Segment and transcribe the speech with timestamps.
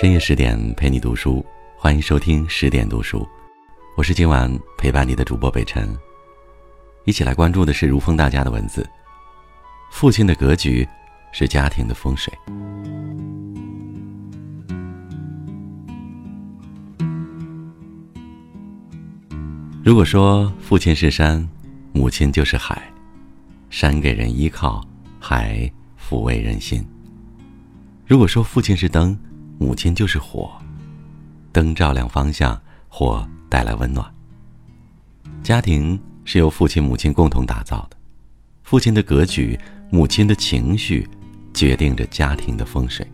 [0.00, 1.44] 深夜十点陪你读书，
[1.76, 3.28] 欢迎收听十点读书，
[3.96, 5.92] 我是今晚陪伴你的主播北辰。
[7.04, 8.88] 一起来关注的是如风大家的文字。
[9.90, 10.86] 父亲的格局
[11.32, 12.32] 是家庭的风水。
[19.82, 21.44] 如果说父亲是山，
[21.92, 22.80] 母亲就是海，
[23.68, 24.80] 山给人依靠，
[25.18, 25.68] 海
[26.00, 26.86] 抚慰人心。
[28.06, 29.18] 如果说父亲是灯，
[29.58, 30.52] 母亲就是火，
[31.52, 34.08] 灯照亮方向，火带来温暖。
[35.42, 37.96] 家庭是由父亲、母亲共同打造的，
[38.62, 39.58] 父亲的格局、
[39.90, 41.08] 母亲的情绪，
[41.52, 43.06] 决定着家庭的风水。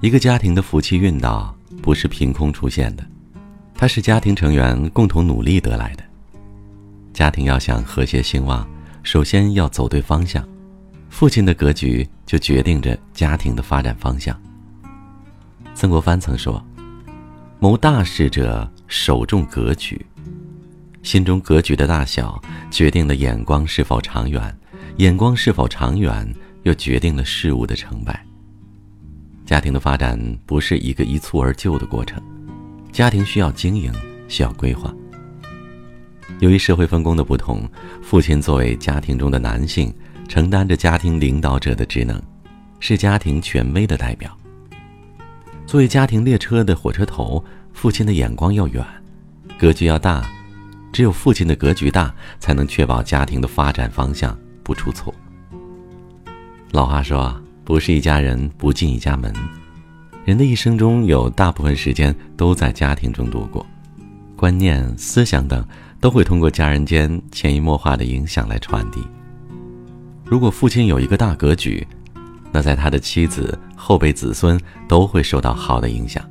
[0.00, 3.04] 一个家庭的福气运道不是凭空出现的。
[3.74, 6.04] 它是家庭成员共同努力得来的。
[7.12, 8.66] 家庭要想和谐兴旺，
[9.02, 10.46] 首先要走对方向。
[11.16, 14.38] 父亲的格局就决定着家庭的发展方向。
[15.74, 16.62] 曾国藩曾说
[17.58, 20.04] ：“谋大事者，首重格局。
[21.02, 22.38] 心中格局的大小，
[22.70, 24.42] 决定了眼光是否长远；
[24.98, 26.30] 眼光是否长远，
[26.64, 28.22] 又决定了事物的成败。
[29.46, 32.22] 家庭的发展不是一个一蹴而就的过程。”
[32.92, 33.90] 家庭需要经营，
[34.28, 34.94] 需要规划。
[36.40, 37.66] 由于社会分工的不同，
[38.02, 39.90] 父亲作为家庭中的男性，
[40.28, 42.20] 承担着家庭领导者的职能，
[42.80, 44.36] 是家庭权威的代表。
[45.66, 48.84] 作为家庭列车的火车头，父亲的眼光要远，
[49.58, 50.24] 格局要大。
[50.92, 55.14] 只有父亲的格局大，才能确保家庭的发展方向不出错。
[56.70, 59.32] 老话说：“不是一家人，不进一家门。”
[60.24, 63.64] 人的一生中有大部分时间都在家庭中度过，
[64.36, 65.66] 观念、思想等
[66.00, 69.06] 都会通过家人间潜移默化的影响来传递。
[70.28, 71.86] 如果父亲有一个大格局，
[72.50, 76.28] 那在他的妻子、后辈子孙都会受到好的影响。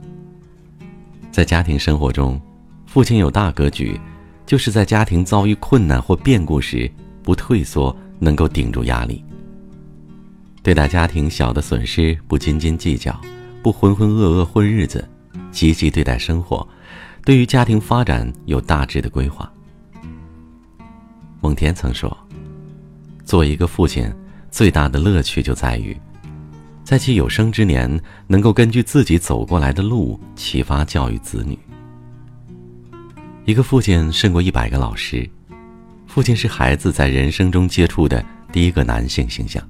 [1.32, 2.40] 在家庭生活中，
[2.86, 3.98] 父亲有大格局，
[4.46, 6.92] 就是在家庭遭遇困难或变故时
[7.24, 9.24] 不退缩，能够顶住压力，
[10.62, 13.18] 对待家庭小的损失不斤斤计较。
[13.64, 15.04] 不浑浑噩噩混日子，
[15.52, 16.68] 积极对待生活，
[17.24, 19.52] 对于家庭发展有大致的规划。
[21.42, 22.16] 蒙恬曾说
[23.26, 24.10] ：“做一个父亲，
[24.50, 25.98] 最大的乐趣就在于，
[26.84, 31.58] 在其有生之年，能够根据自己走过来的路，启发教育子女。
[33.44, 35.30] 一个父亲胜过一百个老师，
[36.08, 39.62] 父亲是孩子在人生中接触的第一个男性形象，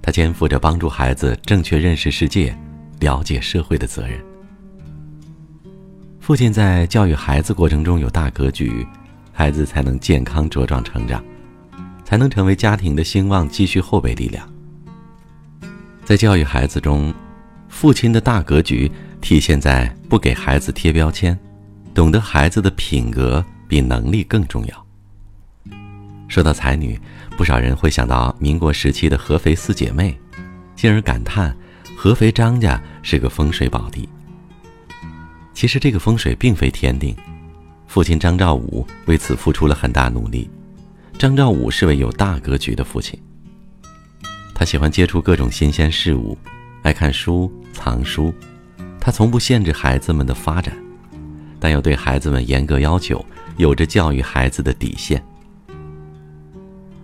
[0.00, 2.56] 他肩负着帮助孩子正确认识世界。”
[3.02, 4.16] 了解社会的责任。
[6.20, 8.86] 父亲在教育孩子过程中有大格局，
[9.32, 11.20] 孩子才能健康茁壮成长，
[12.12, 14.46] 才能成为家庭的兴旺积蓄后备力量。
[16.04, 17.10] 在教育孩子中，
[17.70, 18.92] 父亲的大格局
[19.22, 21.38] 体现在不给孩子贴标签，
[21.94, 24.86] 懂得孩子的品格比能力更重要。
[26.28, 27.00] 说到才女，
[27.30, 30.14] 不少人会想到民国时期的合肥四姐妹，
[30.76, 31.56] 进而感叹。
[31.96, 34.06] 合肥张家是个风水宝地。
[35.54, 37.16] 其实这个风水并非天定，
[37.86, 40.50] 父亲张兆武为此付出了很大努力。
[41.22, 43.16] 张兆武是位有大格局的父亲，
[44.52, 46.36] 他喜欢接触各种新鲜事物，
[46.82, 48.34] 爱看书、藏书。
[48.98, 50.76] 他从不限制孩子们的发展，
[51.60, 53.24] 但又对孩子们严格要求，
[53.56, 55.24] 有着教育孩子的底线。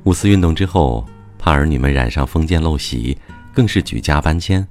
[0.03, 1.09] 五四运动之后，
[1.39, 3.17] 怕儿女们染上封建陋习，
[3.55, 4.67] 更是举家搬迁。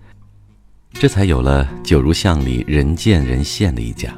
[0.91, 4.13] 这才有了九如巷里人见人羡的一家。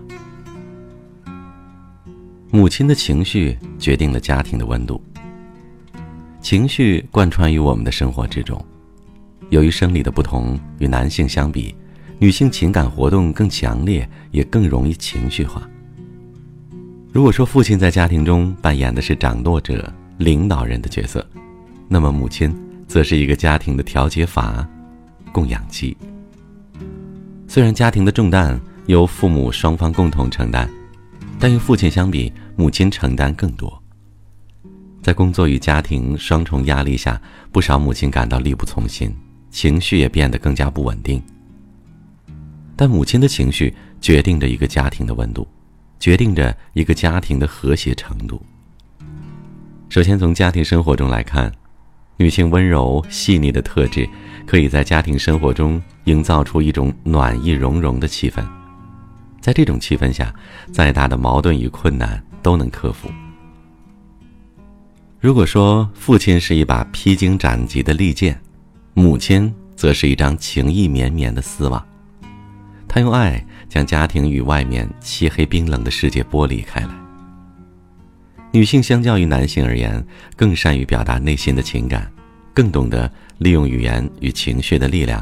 [2.49, 4.99] 母亲的情绪决定了家庭的温度。
[6.41, 8.59] 情绪贯穿于我们的生活之中。
[9.49, 11.75] 由于生理的不同，与男性相比，
[12.17, 15.67] 女性情感活动更强烈，也更容易情绪化。
[17.11, 21.27] 如果说父亲在家庭中扮演的是掌舵者、领导人的角色，
[21.87, 22.55] 那么母亲
[22.87, 24.67] 则是一个家庭的调节阀、
[25.31, 25.97] 供养机。
[27.47, 30.69] 虽然家庭的重担由父母双方共同承担，
[31.39, 33.78] 但与父亲相比，母亲承担更多。
[35.09, 37.19] 在工作与家庭双重压力下，
[37.51, 39.11] 不少母亲感到力不从心，
[39.49, 41.19] 情绪也变得更加不稳定。
[42.75, 45.47] 但母亲的情绪决定着一个家庭的温度，
[45.99, 48.39] 决定着一个家庭的和谐程度。
[49.89, 51.51] 首先，从家庭生活中来看。
[52.17, 54.07] 女性温柔细腻的特质，
[54.45, 58.45] 可以在家庭生活中营造出一种暖意融融的气氛。
[59.41, 60.31] 在这种气氛下，
[60.71, 63.09] 再大的矛盾与困难都能克服。
[65.21, 68.39] 如果说父亲是一把披荆斩棘的利剑，
[68.93, 71.85] 母亲则是一张情意绵绵的丝网。
[72.87, 76.89] 他用爱将家庭与外面漆黑冰冷的世界剥离开来。
[78.51, 80.01] 女性相较于男性而言，
[80.37, 82.09] 更善于表达内心的情感，
[82.53, 85.21] 更懂得利用语言与情绪的力量。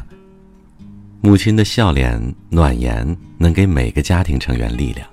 [1.20, 5.04] 母亲的笑脸、暖言，能给每个家庭成员力量。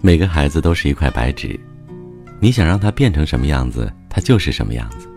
[0.00, 1.60] 每个孩子都是一块白纸，
[2.40, 5.08] 你想让他变成什么样子，他就是什么样子。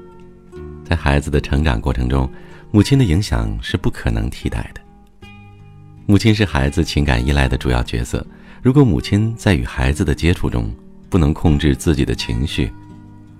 [0.85, 2.29] 在孩子的成长过程中，
[2.71, 4.81] 母亲的影响是不可能替代的。
[6.05, 8.25] 母亲是孩子情感依赖的主要角色。
[8.61, 10.73] 如果母亲在与孩子的接触中
[11.09, 12.71] 不能控制自己的情绪，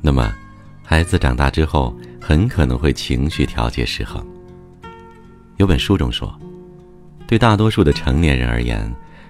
[0.02, 0.34] 那么
[0.84, 4.26] 孩子长大之后很可能会情绪调节失衡。
[5.58, 6.40] 有本书中说，
[7.28, 8.90] 对大多数的成年人而言，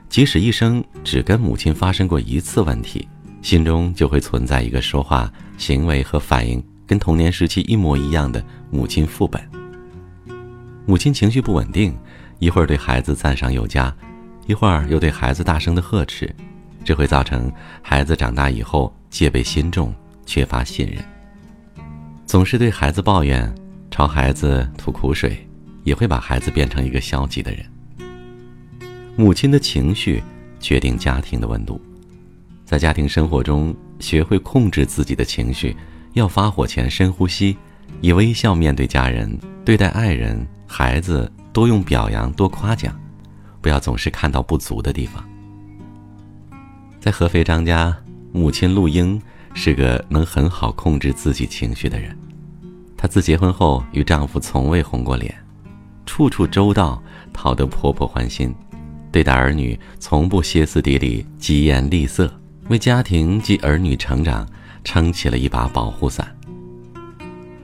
[0.10, 3.08] 即使一生只跟母亲发生过一次问题，
[3.42, 9.42] 心中就会存在一个说话、行为和反应跟童年时期一模一样的母亲副本。
[10.86, 11.98] 母亲情绪不稳定，
[12.40, 13.96] 一会儿对孩子赞赏有加，
[14.48, 16.34] 一会儿又对孩子大声的呵斥，
[16.84, 17.52] 这会造成
[17.82, 19.94] 孩子长大以后戒备心重，
[20.26, 21.04] 缺乏信任，
[22.26, 23.54] 总是对孩子抱怨，
[23.90, 25.46] 朝孩子吐苦水。
[25.86, 27.66] 也会把孩子变成一个消极的人。
[29.16, 30.22] 母亲的情绪
[30.60, 31.82] 决定家庭的温度，
[32.70, 35.76] 在家庭生活中，学会控制自己的情绪，
[36.14, 37.58] 要发火前深呼吸，
[38.00, 39.36] 以微笑面对家人，
[39.66, 42.96] 对待爱人、孩子，多用表扬，多夸奖，
[43.60, 45.28] 不要总是看到不足的地方。
[47.00, 47.98] 在合肥张家，
[48.32, 49.20] 母亲陆英
[49.56, 52.16] 是个能很好控制自己情绪的人，
[52.96, 55.36] 她自结婚后与丈夫从未红过脸。
[56.06, 57.02] 处处周到，
[57.34, 58.52] 讨得婆婆欢心；
[59.12, 62.32] 对待儿女，从不歇斯底里、疾言厉色，
[62.70, 64.48] 为家庭及儿女成长
[64.84, 66.36] 撑起了一把保护伞。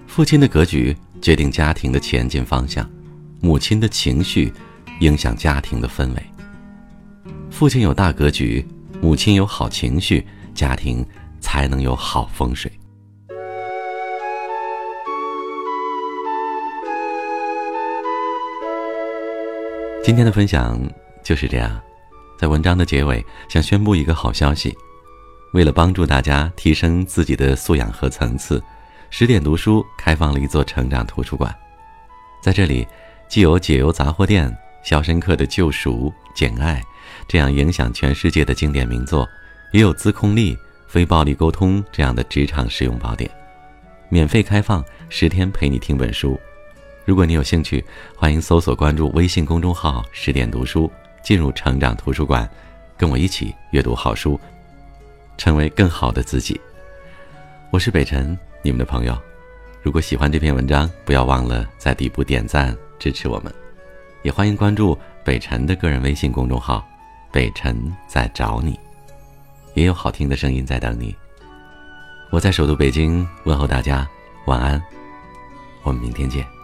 [0.08, 2.90] 父亲的格局决定家庭的前进方向，
[3.40, 4.52] 母亲的情绪
[5.02, 6.24] 影响家庭的氛围。
[7.52, 8.66] 父亲有大格局，
[9.00, 10.26] 母亲有好情绪，
[10.56, 11.06] 家庭
[11.40, 12.72] 才能有好风水。
[20.04, 20.80] 今天的分享
[21.24, 21.80] 就是这样，
[22.40, 24.76] 在文章的结尾，想宣布一个好消息：
[25.54, 28.62] 为了帮助大家提升自己的素养和层次，
[29.10, 31.54] 十点读书开放了一座成长图书馆。
[32.42, 32.86] 在这里，
[33.28, 34.50] 既有《解忧杂货店》
[34.84, 36.82] 《肖申克的救赎》《简爱》
[37.28, 39.28] 这样影响全世界的经典名作，
[39.72, 40.54] 也有《自控力》
[40.88, 43.30] 《非暴力沟通》这样的职场实用宝典，
[44.10, 46.40] 免费开放十天陪你听本书。
[47.06, 47.84] 如果你有兴趣，
[48.16, 50.92] 欢迎搜索关注微信公众号“十点读书”，
[51.24, 52.50] 进入成长图书馆，
[52.98, 54.40] 跟我一起阅读好书，
[55.38, 56.60] 成为更好的自己。
[57.72, 59.18] 我是北辰，你们的朋友。
[59.82, 63.54] 如果喜欢这篇文章，不要忘了在底部点赞支持我们，
[64.24, 66.84] 也欢迎关注北辰的个人微信公众号
[67.32, 68.80] “北辰在找你”，
[69.76, 71.16] 也有好听的声音在等你。
[72.32, 74.08] 我在首都北京问候大家，
[74.46, 74.82] 晚安，
[75.84, 76.55] 我们明天见。